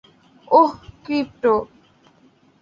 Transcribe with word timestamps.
ওহ, 0.47 0.71
crypto. 1.05 1.53